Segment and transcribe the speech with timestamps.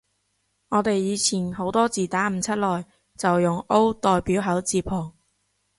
[0.69, 2.87] 我哋以前好多字打唔出來，
[3.19, 5.13] 就用 O 代表口字旁